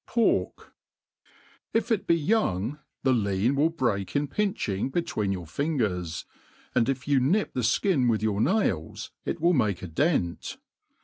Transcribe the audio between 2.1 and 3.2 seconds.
^Qungt the